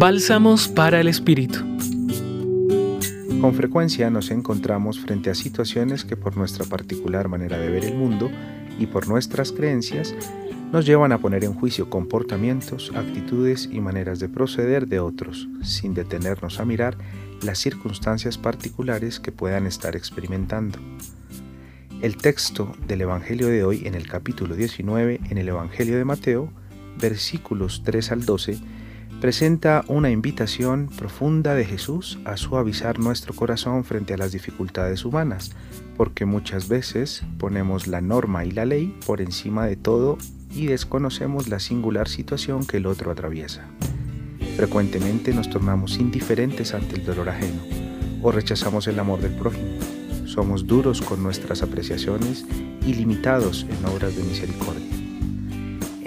Bálsamos 0.00 0.68
para 0.68 1.00
el 1.00 1.08
Espíritu. 1.08 1.58
Con 3.40 3.52
frecuencia 3.56 4.10
nos 4.10 4.30
encontramos 4.30 5.00
frente 5.00 5.28
a 5.28 5.34
situaciones 5.34 6.04
que 6.04 6.16
por 6.16 6.36
nuestra 6.36 6.64
particular 6.66 7.26
manera 7.26 7.58
de 7.58 7.68
ver 7.68 7.84
el 7.84 7.96
mundo 7.96 8.30
y 8.78 8.86
por 8.86 9.08
nuestras 9.08 9.50
creencias 9.50 10.14
nos 10.70 10.86
llevan 10.86 11.10
a 11.10 11.18
poner 11.18 11.42
en 11.42 11.52
juicio 11.52 11.90
comportamientos, 11.90 12.92
actitudes 12.94 13.68
y 13.72 13.80
maneras 13.80 14.20
de 14.20 14.28
proceder 14.28 14.86
de 14.86 15.00
otros, 15.00 15.48
sin 15.64 15.94
detenernos 15.94 16.60
a 16.60 16.64
mirar 16.64 16.96
las 17.42 17.58
circunstancias 17.58 18.38
particulares 18.38 19.18
que 19.18 19.32
puedan 19.32 19.66
estar 19.66 19.96
experimentando. 19.96 20.78
El 22.02 22.16
texto 22.18 22.72
del 22.86 23.00
Evangelio 23.00 23.48
de 23.48 23.64
hoy 23.64 23.82
en 23.84 23.96
el 23.96 24.06
capítulo 24.06 24.54
19 24.54 25.18
en 25.28 25.38
el 25.38 25.48
Evangelio 25.48 25.98
de 25.98 26.04
Mateo, 26.04 26.52
versículos 27.00 27.82
3 27.84 28.12
al 28.12 28.24
12, 28.24 28.60
presenta 29.20 29.84
una 29.88 30.10
invitación 30.10 30.88
profunda 30.96 31.54
de 31.54 31.64
Jesús 31.64 32.18
a 32.24 32.36
suavizar 32.36 32.98
nuestro 32.98 33.34
corazón 33.34 33.84
frente 33.84 34.14
a 34.14 34.16
las 34.16 34.32
dificultades 34.32 35.04
humanas, 35.04 35.50
porque 35.96 36.24
muchas 36.24 36.68
veces 36.68 37.22
ponemos 37.38 37.88
la 37.88 38.00
norma 38.00 38.44
y 38.44 38.52
la 38.52 38.64
ley 38.64 38.96
por 39.06 39.20
encima 39.20 39.66
de 39.66 39.76
todo 39.76 40.18
y 40.54 40.66
desconocemos 40.66 41.48
la 41.48 41.58
singular 41.58 42.08
situación 42.08 42.64
que 42.64 42.76
el 42.76 42.86
otro 42.86 43.10
atraviesa. 43.10 43.66
Frecuentemente 44.56 45.34
nos 45.34 45.50
tornamos 45.50 45.98
indiferentes 45.98 46.74
ante 46.74 46.96
el 46.96 47.04
dolor 47.04 47.28
ajeno 47.28 47.60
o 48.22 48.30
rechazamos 48.30 48.86
el 48.86 48.98
amor 48.98 49.20
del 49.20 49.32
prójimo. 49.32 49.68
Somos 50.26 50.66
duros 50.66 51.00
con 51.00 51.22
nuestras 51.22 51.62
apreciaciones 51.62 52.44
y 52.86 52.94
limitados 52.94 53.66
en 53.68 53.84
obras 53.86 54.16
de 54.16 54.22
misericordia. 54.22 54.97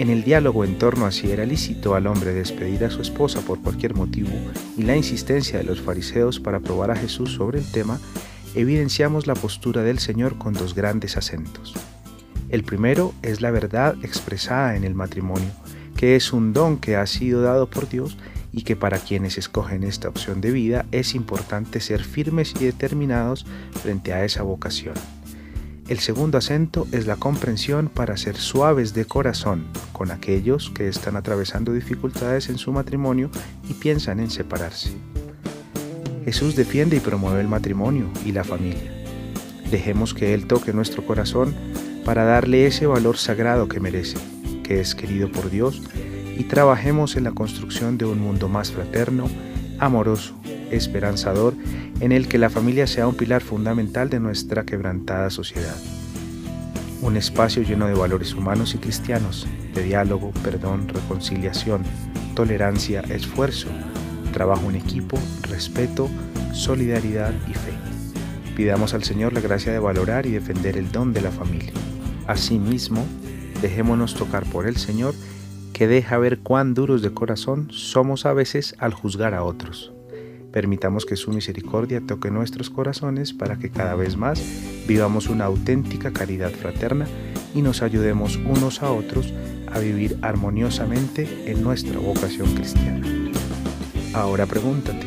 En 0.02 0.10
el 0.10 0.24
diálogo 0.24 0.64
en 0.64 0.78
torno 0.78 1.06
a 1.06 1.12
si 1.12 1.30
era 1.30 1.46
lícito 1.46 1.94
al 1.94 2.08
hombre 2.08 2.34
despedir 2.34 2.84
a 2.84 2.90
su 2.90 3.00
esposa 3.02 3.40
por 3.42 3.62
cualquier 3.62 3.94
motivo 3.94 4.30
y 4.76 4.82
la 4.82 4.96
insistencia 4.96 5.58
de 5.58 5.64
los 5.64 5.80
fariseos 5.80 6.40
para 6.40 6.58
probar 6.58 6.90
a 6.90 6.96
Jesús 6.96 7.34
sobre 7.34 7.60
el 7.60 7.70
tema, 7.70 8.00
evidenciamos 8.56 9.28
la 9.28 9.36
postura 9.36 9.84
del 9.84 10.00
Señor 10.00 10.38
con 10.38 10.54
dos 10.54 10.74
grandes 10.74 11.16
acentos. 11.16 11.74
El 12.48 12.64
primero 12.64 13.14
es 13.22 13.40
la 13.42 13.52
verdad 13.52 13.94
expresada 14.02 14.74
en 14.74 14.82
el 14.82 14.96
matrimonio, 14.96 15.52
que 15.96 16.16
es 16.16 16.32
un 16.32 16.52
don 16.52 16.78
que 16.78 16.96
ha 16.96 17.06
sido 17.06 17.40
dado 17.40 17.70
por 17.70 17.88
Dios 17.88 18.18
y 18.52 18.62
que 18.62 18.74
para 18.74 18.98
quienes 18.98 19.38
escogen 19.38 19.84
esta 19.84 20.08
opción 20.08 20.40
de 20.40 20.50
vida 20.50 20.84
es 20.90 21.14
importante 21.14 21.78
ser 21.78 22.02
firmes 22.02 22.54
y 22.60 22.64
determinados 22.64 23.46
frente 23.80 24.12
a 24.12 24.24
esa 24.24 24.42
vocación. 24.42 24.94
El 25.92 25.98
segundo 25.98 26.38
acento 26.38 26.86
es 26.90 27.06
la 27.06 27.16
comprensión 27.16 27.90
para 27.92 28.16
ser 28.16 28.38
suaves 28.38 28.94
de 28.94 29.04
corazón 29.04 29.66
con 29.92 30.10
aquellos 30.10 30.70
que 30.70 30.88
están 30.88 31.16
atravesando 31.16 31.70
dificultades 31.74 32.48
en 32.48 32.56
su 32.56 32.72
matrimonio 32.72 33.28
y 33.68 33.74
piensan 33.74 34.18
en 34.18 34.30
separarse. 34.30 34.90
Jesús 36.24 36.56
defiende 36.56 36.96
y 36.96 37.00
promueve 37.00 37.42
el 37.42 37.48
matrimonio 37.48 38.06
y 38.24 38.32
la 38.32 38.42
familia. 38.42 38.90
Dejemos 39.70 40.14
que 40.14 40.32
Él 40.32 40.46
toque 40.46 40.72
nuestro 40.72 41.04
corazón 41.04 41.54
para 42.06 42.24
darle 42.24 42.66
ese 42.66 42.86
valor 42.86 43.18
sagrado 43.18 43.68
que 43.68 43.78
merece, 43.78 44.16
que 44.64 44.80
es 44.80 44.94
querido 44.94 45.30
por 45.30 45.50
Dios, 45.50 45.82
y 46.38 46.44
trabajemos 46.44 47.16
en 47.16 47.24
la 47.24 47.32
construcción 47.32 47.98
de 47.98 48.06
un 48.06 48.18
mundo 48.18 48.48
más 48.48 48.72
fraterno, 48.72 49.28
amoroso, 49.78 50.34
esperanzador 50.72 51.54
en 52.00 52.12
el 52.12 52.28
que 52.28 52.38
la 52.38 52.50
familia 52.50 52.86
sea 52.86 53.06
un 53.06 53.14
pilar 53.14 53.42
fundamental 53.42 54.10
de 54.10 54.20
nuestra 54.20 54.64
quebrantada 54.64 55.30
sociedad. 55.30 55.76
Un 57.00 57.16
espacio 57.16 57.62
lleno 57.62 57.86
de 57.86 57.94
valores 57.94 58.34
humanos 58.34 58.74
y 58.74 58.78
cristianos, 58.78 59.46
de 59.74 59.82
diálogo, 59.82 60.32
perdón, 60.42 60.88
reconciliación, 60.88 61.82
tolerancia, 62.34 63.00
esfuerzo, 63.00 63.68
trabajo 64.32 64.70
en 64.70 64.76
equipo, 64.76 65.18
respeto, 65.48 66.08
solidaridad 66.52 67.32
y 67.48 67.54
fe. 67.54 67.72
Pidamos 68.56 68.94
al 68.94 69.02
Señor 69.02 69.32
la 69.32 69.40
gracia 69.40 69.72
de 69.72 69.78
valorar 69.78 70.26
y 70.26 70.32
defender 70.32 70.76
el 70.76 70.92
don 70.92 71.12
de 71.12 71.22
la 71.22 71.30
familia. 71.30 71.72
Asimismo, 72.26 73.04
dejémonos 73.60 74.14
tocar 74.14 74.44
por 74.44 74.66
el 74.66 74.76
Señor 74.76 75.14
que 75.72 75.86
deja 75.86 76.18
ver 76.18 76.40
cuán 76.40 76.74
duros 76.74 77.02
de 77.02 77.12
corazón 77.12 77.68
somos 77.70 78.26
a 78.26 78.32
veces 78.32 78.74
al 78.78 78.92
juzgar 78.92 79.34
a 79.34 79.42
otros. 79.42 79.92
Permitamos 80.52 81.06
que 81.06 81.16
su 81.16 81.32
misericordia 81.32 82.02
toque 82.06 82.30
nuestros 82.30 82.68
corazones 82.68 83.32
para 83.32 83.56
que 83.56 83.70
cada 83.70 83.94
vez 83.94 84.16
más 84.16 84.42
vivamos 84.86 85.28
una 85.28 85.46
auténtica 85.46 86.12
caridad 86.12 86.50
fraterna 86.50 87.06
y 87.54 87.62
nos 87.62 87.82
ayudemos 87.82 88.36
unos 88.36 88.82
a 88.82 88.92
otros 88.92 89.32
a 89.72 89.78
vivir 89.78 90.18
armoniosamente 90.20 91.50
en 91.50 91.62
nuestra 91.62 91.98
vocación 91.98 92.54
cristiana. 92.54 93.06
Ahora 94.12 94.44
pregúntate, 94.44 95.06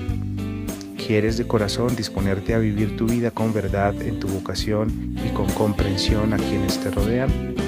¿quieres 0.97 1.37
de 1.37 1.45
corazón 1.45 1.95
disponerte 1.95 2.55
a 2.55 2.59
vivir 2.59 2.97
tu 2.97 3.05
vida 3.05 3.29
con 3.29 3.53
verdad 3.53 3.93
en 4.01 4.19
tu 4.19 4.27
vocación 4.27 5.15
y 5.23 5.29
con 5.29 5.45
comprensión 5.51 6.33
a 6.33 6.37
quienes 6.37 6.79
te 6.79 6.89
rodean? 6.89 7.64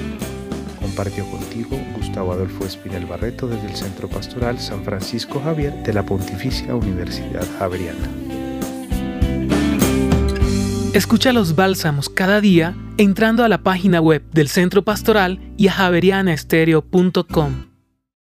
Compartió 0.98 1.30
contigo 1.30 1.80
Gustavo 1.94 2.32
Adolfo 2.32 2.66
Espinel 2.66 3.06
Barreto 3.06 3.46
desde 3.46 3.68
el 3.68 3.76
Centro 3.76 4.08
Pastoral 4.08 4.58
San 4.58 4.82
Francisco 4.82 5.40
Javier 5.40 5.72
de 5.84 5.92
la 5.92 6.04
Pontificia 6.04 6.74
Universidad 6.74 7.46
Javeriana. 7.56 8.08
Escucha 10.94 11.32
los 11.32 11.54
bálsamos 11.54 12.08
cada 12.08 12.40
día 12.40 12.74
entrando 12.96 13.44
a 13.44 13.48
la 13.48 13.58
página 13.58 14.00
web 14.00 14.24
del 14.32 14.48
Centro 14.48 14.82
Pastoral 14.82 15.38
y 15.56 15.68
a 15.68 15.72
javerianaestereo.com. 15.72 17.67